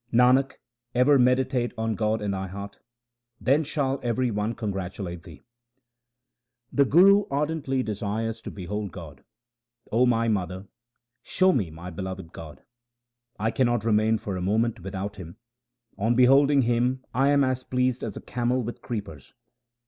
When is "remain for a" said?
13.85-14.41